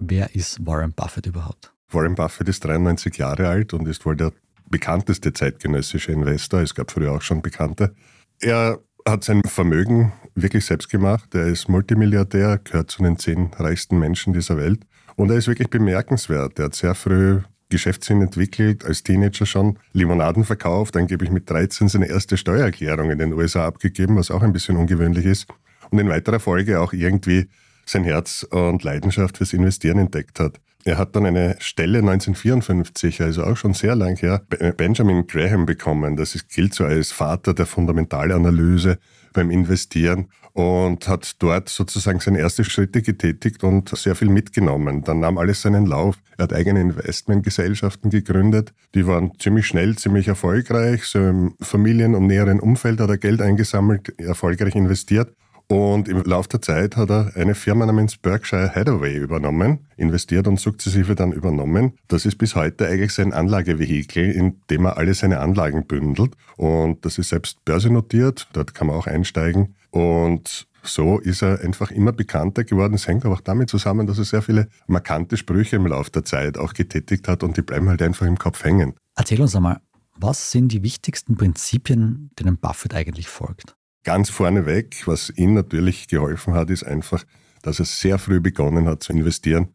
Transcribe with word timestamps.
Wer 0.00 0.34
ist 0.34 0.64
Warren 0.66 0.92
Buffett 0.92 1.26
überhaupt? 1.26 1.72
Warren 1.90 2.14
Buffett 2.14 2.48
ist 2.48 2.64
93 2.64 3.16
Jahre 3.18 3.48
alt 3.48 3.72
und 3.74 3.86
ist 3.86 4.04
wohl 4.04 4.16
der 4.16 4.32
bekannteste 4.70 5.32
zeitgenössische 5.32 6.12
Investor. 6.12 6.60
Es 6.60 6.74
gab 6.74 6.90
früher 6.90 7.12
auch 7.12 7.22
schon 7.22 7.42
bekannte. 7.42 7.94
Er 8.40 8.78
hat 9.06 9.24
sein 9.24 9.42
Vermögen 9.44 10.12
wirklich 10.34 10.64
selbst 10.66 10.88
gemacht. 10.88 11.34
Er 11.34 11.46
ist 11.46 11.68
Multimilliardär, 11.68 12.58
gehört 12.62 12.90
zu 12.90 13.02
den 13.02 13.18
zehn 13.18 13.50
reichsten 13.56 13.98
Menschen 13.98 14.32
dieser 14.32 14.56
Welt. 14.56 14.80
Und 15.16 15.30
er 15.30 15.36
ist 15.36 15.48
wirklich 15.48 15.68
bemerkenswert. 15.68 16.58
Er 16.58 16.66
hat 16.66 16.74
sehr 16.74 16.94
früh 16.94 17.40
Geschäftssinn 17.70 18.22
entwickelt, 18.22 18.84
als 18.84 19.02
Teenager 19.02 19.44
schon 19.44 19.78
Limonaden 19.92 20.44
verkauft, 20.44 20.96
angeblich 20.96 21.30
mit 21.30 21.50
13 21.50 21.88
seine 21.88 22.08
erste 22.08 22.36
Steuererklärung 22.36 23.10
in 23.10 23.18
den 23.18 23.32
USA 23.32 23.66
abgegeben, 23.66 24.16
was 24.16 24.30
auch 24.30 24.42
ein 24.42 24.52
bisschen 24.52 24.76
ungewöhnlich 24.76 25.26
ist. 25.26 25.46
Und 25.90 25.98
in 25.98 26.08
weiterer 26.08 26.40
Folge 26.40 26.80
auch 26.80 26.92
irgendwie 26.92 27.48
sein 27.88 28.04
Herz 28.04 28.44
und 28.50 28.82
Leidenschaft 28.82 29.38
fürs 29.38 29.52
Investieren 29.52 29.98
entdeckt 29.98 30.40
hat. 30.40 30.60
Er 30.84 30.96
hat 30.96 31.16
dann 31.16 31.26
eine 31.26 31.56
Stelle 31.58 31.98
1954, 31.98 33.20
also 33.20 33.44
auch 33.44 33.56
schon 33.56 33.74
sehr 33.74 33.94
lang 33.94 34.16
her, 34.16 34.42
Benjamin 34.76 35.26
Graham 35.26 35.66
bekommen. 35.66 36.16
Das 36.16 36.34
ist, 36.34 36.48
gilt 36.48 36.72
so 36.72 36.84
als 36.84 37.10
Vater 37.10 37.52
der 37.52 37.66
Fundamentalanalyse 37.66 38.98
beim 39.34 39.50
Investieren 39.50 40.28
und 40.54 41.06
hat 41.06 41.36
dort 41.40 41.68
sozusagen 41.68 42.20
seine 42.20 42.38
ersten 42.38 42.64
Schritte 42.64 43.02
getätigt 43.02 43.62
und 43.64 43.90
sehr 43.96 44.14
viel 44.14 44.30
mitgenommen. 44.30 45.02
Dann 45.04 45.20
nahm 45.20 45.36
alles 45.36 45.62
seinen 45.62 45.84
Lauf. 45.84 46.16
Er 46.38 46.44
hat 46.44 46.52
eigene 46.52 46.80
Investmentgesellschaften 46.80 48.10
gegründet. 48.10 48.72
Die 48.94 49.06
waren 49.06 49.32
ziemlich 49.38 49.66
schnell, 49.66 49.96
ziemlich 49.96 50.28
erfolgreich. 50.28 51.04
So 51.04 51.18
im 51.18 51.54
Familien- 51.60 52.14
und 52.14 52.26
näheren 52.26 52.60
Umfeld 52.60 53.00
hat 53.00 53.10
er 53.10 53.18
Geld 53.18 53.42
eingesammelt, 53.42 54.18
erfolgreich 54.18 54.74
investiert 54.74 55.34
und 55.70 56.08
im 56.08 56.22
Laufe 56.22 56.48
der 56.48 56.62
Zeit 56.62 56.96
hat 56.96 57.10
er 57.10 57.32
eine 57.34 57.54
Firma 57.54 57.84
namens 57.84 58.16
Berkshire 58.16 58.74
Hathaway 58.74 59.16
übernommen, 59.16 59.86
investiert 59.98 60.48
und 60.48 60.58
sukzessive 60.58 61.14
dann 61.14 61.32
übernommen. 61.32 61.92
Das 62.08 62.24
ist 62.24 62.38
bis 62.38 62.54
heute 62.54 62.86
eigentlich 62.86 63.12
sein 63.12 63.34
Anlagevehikel, 63.34 64.30
in 64.30 64.62
dem 64.70 64.86
er 64.86 64.96
alle 64.96 65.12
seine 65.12 65.40
Anlagen 65.40 65.86
bündelt. 65.86 66.34
Und 66.56 67.04
das 67.04 67.18
ist 67.18 67.28
selbst 67.28 67.62
börsennotiert, 67.66 68.48
dort 68.54 68.72
kann 68.72 68.86
man 68.86 68.96
auch 68.96 69.06
einsteigen. 69.06 69.76
Und 69.90 70.66
so 70.82 71.18
ist 71.18 71.42
er 71.42 71.60
einfach 71.60 71.90
immer 71.90 72.12
bekannter 72.12 72.64
geworden. 72.64 72.94
Es 72.94 73.06
hängt 73.06 73.26
aber 73.26 73.34
auch 73.34 73.42
damit 73.42 73.68
zusammen, 73.68 74.06
dass 74.06 74.16
er 74.16 74.24
sehr 74.24 74.42
viele 74.42 74.68
markante 74.86 75.36
Sprüche 75.36 75.76
im 75.76 75.86
Laufe 75.86 76.10
der 76.10 76.24
Zeit 76.24 76.56
auch 76.56 76.72
getätigt 76.72 77.28
hat 77.28 77.42
und 77.42 77.58
die 77.58 77.62
bleiben 77.62 77.90
halt 77.90 78.00
einfach 78.00 78.26
im 78.26 78.38
Kopf 78.38 78.64
hängen. 78.64 78.94
Erzähl 79.16 79.42
uns 79.42 79.54
einmal, 79.54 79.80
was 80.16 80.50
sind 80.50 80.72
die 80.72 80.82
wichtigsten 80.82 81.36
Prinzipien, 81.36 82.30
denen 82.38 82.56
Buffett 82.56 82.94
eigentlich 82.94 83.28
folgt? 83.28 83.77
Ganz 84.08 84.30
vorneweg, 84.30 85.02
was 85.04 85.28
ihm 85.36 85.52
natürlich 85.52 86.08
geholfen 86.08 86.54
hat, 86.54 86.70
ist 86.70 86.82
einfach, 86.82 87.24
dass 87.60 87.78
er 87.78 87.84
sehr 87.84 88.18
früh 88.18 88.40
begonnen 88.40 88.86
hat 88.86 89.02
zu 89.02 89.12
investieren 89.12 89.68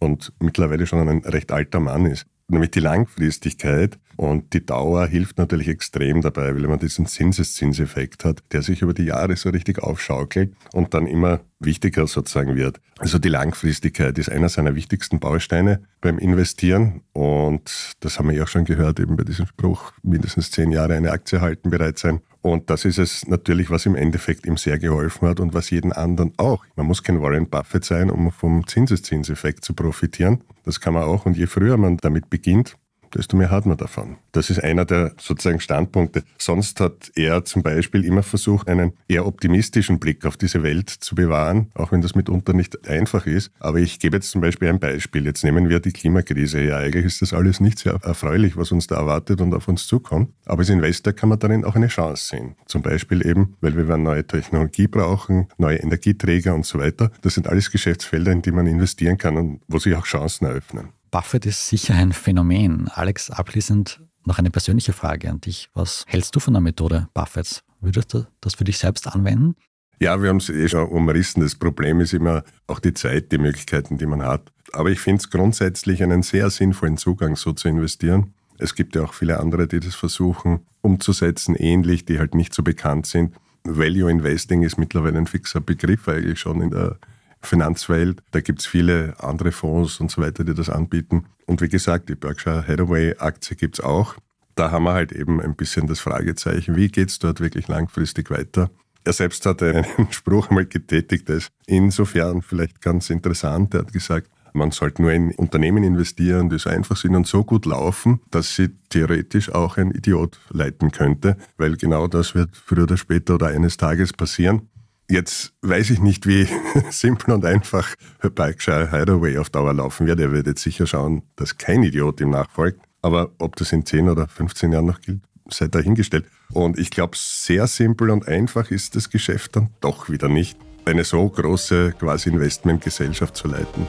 und 0.00 0.32
mittlerweile 0.40 0.88
schon 0.88 1.08
ein 1.08 1.18
recht 1.18 1.52
alter 1.52 1.78
Mann 1.78 2.04
ist. 2.04 2.26
Nämlich 2.48 2.72
die 2.72 2.80
Langfristigkeit 2.80 4.00
und 4.16 4.54
die 4.54 4.66
Dauer 4.66 5.06
hilft 5.06 5.38
natürlich 5.38 5.68
extrem 5.68 6.20
dabei, 6.20 6.52
weil 6.52 6.66
man 6.66 6.80
diesen 6.80 7.06
Zinseszinseffekt 7.06 8.24
hat, 8.24 8.42
der 8.50 8.62
sich 8.62 8.82
über 8.82 8.92
die 8.92 9.04
Jahre 9.04 9.36
so 9.36 9.50
richtig 9.50 9.78
aufschaukelt 9.78 10.52
und 10.72 10.92
dann 10.92 11.06
immer 11.06 11.38
wichtiger 11.60 12.06
sozusagen 12.06 12.56
wird. 12.56 12.80
Also 12.98 13.18
die 13.18 13.28
Langfristigkeit 13.28 14.18
ist 14.18 14.30
einer 14.30 14.48
seiner 14.48 14.74
wichtigsten 14.74 15.20
Bausteine 15.20 15.80
beim 16.00 16.18
Investieren 16.18 17.02
und 17.12 17.94
das 18.00 18.18
haben 18.18 18.28
wir 18.28 18.36
ja 18.36 18.44
auch 18.44 18.48
schon 18.48 18.64
gehört, 18.64 18.98
eben 18.98 19.16
bei 19.16 19.24
diesem 19.24 19.46
Spruch, 19.46 19.92
mindestens 20.02 20.50
zehn 20.50 20.72
Jahre 20.72 20.94
eine 20.94 21.12
Aktie 21.12 21.40
halten 21.40 21.70
bereit 21.70 21.98
sein. 21.98 22.20
Und 22.42 22.70
das 22.70 22.86
ist 22.86 22.98
es 22.98 23.26
natürlich, 23.26 23.70
was 23.70 23.84
im 23.84 23.94
Endeffekt 23.94 24.46
ihm 24.46 24.56
sehr 24.56 24.78
geholfen 24.78 25.28
hat 25.28 25.40
und 25.40 25.52
was 25.52 25.68
jeden 25.70 25.92
anderen 25.92 26.32
auch. 26.38 26.64
Man 26.74 26.86
muss 26.86 27.02
kein 27.02 27.20
Warren 27.20 27.48
Buffett 27.50 27.84
sein, 27.84 28.10
um 28.10 28.32
vom 28.32 28.66
Zinseszinseffekt 28.66 29.62
zu 29.62 29.74
profitieren. 29.74 30.42
Das 30.64 30.80
kann 30.80 30.94
man 30.94 31.02
auch. 31.02 31.26
Und 31.26 31.36
je 31.36 31.46
früher 31.46 31.76
man 31.76 31.98
damit 31.98 32.30
beginnt, 32.30 32.76
desto 33.14 33.36
mehr 33.36 33.50
hat 33.50 33.66
man 33.66 33.76
davon. 33.76 34.16
Das 34.32 34.50
ist 34.50 34.62
einer 34.62 34.84
der 34.84 35.12
sozusagen 35.18 35.60
Standpunkte. 35.60 36.22
Sonst 36.38 36.80
hat 36.80 37.10
er 37.14 37.44
zum 37.44 37.62
Beispiel 37.62 38.04
immer 38.04 38.22
versucht, 38.22 38.68
einen 38.68 38.92
eher 39.08 39.26
optimistischen 39.26 39.98
Blick 39.98 40.24
auf 40.24 40.36
diese 40.36 40.62
Welt 40.62 40.90
zu 40.90 41.14
bewahren, 41.14 41.70
auch 41.74 41.92
wenn 41.92 42.00
das 42.00 42.14
mitunter 42.14 42.52
nicht 42.52 42.88
einfach 42.88 43.26
ist. 43.26 43.50
Aber 43.58 43.78
ich 43.78 43.98
gebe 43.98 44.16
jetzt 44.16 44.30
zum 44.30 44.40
Beispiel 44.40 44.68
ein 44.68 44.80
Beispiel. 44.80 45.24
Jetzt 45.24 45.44
nehmen 45.44 45.68
wir 45.68 45.80
die 45.80 45.92
Klimakrise. 45.92 46.60
Ja, 46.62 46.78
eigentlich 46.78 47.04
ist 47.04 47.22
das 47.22 47.32
alles 47.32 47.60
nicht 47.60 47.78
sehr 47.78 47.98
erfreulich, 48.02 48.56
was 48.56 48.72
uns 48.72 48.86
da 48.86 48.96
erwartet 48.96 49.40
und 49.40 49.54
auf 49.54 49.68
uns 49.68 49.86
zukommt. 49.86 50.30
Aber 50.44 50.60
als 50.60 50.68
Investor 50.68 51.12
kann 51.12 51.28
man 51.28 51.38
darin 51.38 51.64
auch 51.64 51.76
eine 51.76 51.88
Chance 51.88 52.28
sehen. 52.28 52.56
Zum 52.66 52.82
Beispiel 52.82 53.26
eben, 53.26 53.56
weil 53.60 53.76
wir 53.76 53.96
neue 53.96 54.26
Technologie 54.26 54.86
brauchen, 54.86 55.48
neue 55.58 55.76
Energieträger 55.76 56.54
und 56.54 56.66
so 56.66 56.78
weiter. 56.78 57.10
Das 57.22 57.34
sind 57.34 57.48
alles 57.48 57.70
Geschäftsfelder, 57.70 58.32
in 58.32 58.42
die 58.42 58.52
man 58.52 58.66
investieren 58.66 59.18
kann 59.18 59.36
und 59.36 59.60
wo 59.68 59.78
sich 59.78 59.94
auch 59.94 60.04
Chancen 60.04 60.46
eröffnen. 60.46 60.90
Buffett 61.10 61.46
ist 61.46 61.66
sicher 61.66 61.94
ein 61.94 62.12
Phänomen. 62.12 62.88
Alex, 62.88 63.30
abschließend 63.30 64.00
noch 64.24 64.38
eine 64.38 64.50
persönliche 64.50 64.92
Frage 64.92 65.28
an 65.28 65.40
dich. 65.40 65.68
Was 65.74 66.04
hältst 66.06 66.36
du 66.36 66.40
von 66.40 66.54
der 66.54 66.60
Methode 66.60 67.08
Buffetts? 67.14 67.62
Würdest 67.80 68.14
du 68.14 68.26
das 68.40 68.54
für 68.54 68.64
dich 68.64 68.78
selbst 68.78 69.06
anwenden? 69.08 69.56
Ja, 69.98 70.22
wir 70.22 70.28
haben 70.28 70.38
es 70.38 70.48
eh 70.48 70.68
schon 70.68 70.88
umrissen. 70.88 71.42
Das 71.42 71.54
Problem 71.54 72.00
ist 72.00 72.14
immer 72.14 72.44
auch 72.66 72.78
die 72.78 72.94
Zeit, 72.94 73.32
die 73.32 73.38
Möglichkeiten, 73.38 73.98
die 73.98 74.06
man 74.06 74.22
hat. 74.22 74.52
Aber 74.72 74.90
ich 74.90 75.00
finde 75.00 75.20
es 75.20 75.30
grundsätzlich 75.30 76.02
einen 76.02 76.22
sehr 76.22 76.48
sinnvollen 76.50 76.96
Zugang, 76.96 77.36
so 77.36 77.52
zu 77.52 77.68
investieren. 77.68 78.32
Es 78.58 78.74
gibt 78.74 78.94
ja 78.94 79.02
auch 79.02 79.14
viele 79.14 79.40
andere, 79.40 79.66
die 79.66 79.80
das 79.80 79.94
versuchen 79.94 80.60
umzusetzen, 80.82 81.54
ähnlich, 81.54 82.04
die 82.04 82.18
halt 82.18 82.34
nicht 82.34 82.54
so 82.54 82.62
bekannt 82.62 83.06
sind. 83.06 83.34
Value 83.64 84.10
Investing 84.10 84.62
ist 84.62 84.78
mittlerweile 84.78 85.18
ein 85.18 85.26
fixer 85.26 85.60
Begriff 85.60 86.08
eigentlich 86.08 86.40
schon 86.40 86.62
in 86.62 86.70
der 86.70 86.98
Finanzwelt. 87.42 88.22
Da 88.32 88.40
gibt 88.40 88.60
es 88.60 88.66
viele 88.66 89.14
andere 89.18 89.52
Fonds 89.52 90.00
und 90.00 90.10
so 90.10 90.22
weiter, 90.22 90.44
die 90.44 90.54
das 90.54 90.68
anbieten. 90.68 91.26
Und 91.46 91.60
wie 91.60 91.68
gesagt, 91.68 92.08
die 92.08 92.14
Berkshire 92.14 92.66
Hathaway 92.66 93.16
Aktie 93.18 93.56
gibt 93.56 93.78
es 93.78 93.84
auch. 93.84 94.14
Da 94.54 94.70
haben 94.70 94.84
wir 94.84 94.92
halt 94.92 95.12
eben 95.12 95.40
ein 95.40 95.54
bisschen 95.54 95.86
das 95.86 96.00
Fragezeichen, 96.00 96.76
wie 96.76 96.88
geht 96.88 97.08
es 97.08 97.18
dort 97.18 97.40
wirklich 97.40 97.68
langfristig 97.68 98.30
weiter? 98.30 98.70
Er 99.04 99.12
selbst 99.12 99.46
hatte 99.46 99.84
einen 99.98 100.06
Spruch 100.12 100.50
einmal 100.50 100.66
getätigt, 100.66 101.28
der 101.28 101.36
ist 101.36 101.50
insofern 101.66 102.42
vielleicht 102.42 102.82
ganz 102.82 103.08
interessant. 103.08 103.74
Er 103.74 103.80
hat 103.80 103.92
gesagt, 103.92 104.28
man 104.52 104.72
sollte 104.72 105.02
nur 105.02 105.12
in 105.12 105.32
Unternehmen 105.32 105.84
investieren, 105.84 106.50
die 106.50 106.58
so 106.58 106.70
einfach 106.70 106.96
sind 106.96 107.14
und 107.14 107.26
so 107.26 107.44
gut 107.44 107.66
laufen, 107.66 108.20
dass 108.30 108.56
sie 108.56 108.70
theoretisch 108.88 109.50
auch 109.50 109.76
ein 109.76 109.92
Idiot 109.92 110.38
leiten 110.50 110.90
könnte, 110.90 111.36
weil 111.56 111.76
genau 111.76 112.08
das 112.08 112.34
wird 112.34 112.56
früher 112.56 112.82
oder 112.82 112.96
später 112.96 113.36
oder 113.36 113.46
eines 113.48 113.76
Tages 113.76 114.12
passieren. 114.12 114.68
Jetzt 115.10 115.52
weiß 115.62 115.90
ich 115.90 115.98
nicht, 115.98 116.24
wie 116.28 116.46
simpel 116.90 117.34
und 117.34 117.44
einfach 117.44 117.96
Berkshire 118.32 118.92
Hideaway 118.92 119.38
auf 119.38 119.50
Dauer 119.50 119.74
laufen 119.74 120.06
wird. 120.06 120.20
Er 120.20 120.30
wird 120.30 120.46
jetzt 120.46 120.62
sicher 120.62 120.86
schauen, 120.86 121.22
dass 121.34 121.58
kein 121.58 121.82
Idiot 121.82 122.20
ihm 122.20 122.30
nachfolgt. 122.30 122.80
Aber 123.02 123.32
ob 123.38 123.56
das 123.56 123.72
in 123.72 123.84
10 123.84 124.08
oder 124.08 124.28
15 124.28 124.70
Jahren 124.70 124.86
noch 124.86 125.00
gilt, 125.00 125.20
sei 125.48 125.66
dahingestellt. 125.66 126.26
Und 126.52 126.78
ich 126.78 126.90
glaube, 126.90 127.16
sehr 127.16 127.66
simpel 127.66 128.10
und 128.10 128.28
einfach 128.28 128.70
ist 128.70 128.94
das 128.94 129.10
Geschäft 129.10 129.56
dann 129.56 129.70
doch 129.80 130.10
wieder 130.10 130.28
nicht, 130.28 130.56
eine 130.84 131.02
so 131.02 131.28
große 131.28 131.94
quasi 131.98 132.28
Investmentgesellschaft 132.30 133.36
zu 133.36 133.48
leiten. 133.48 133.88